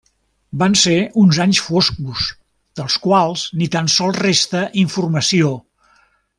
[0.61, 2.25] Van ser uns anys foscos,
[2.81, 5.57] dels quals ni tan sols resta informació.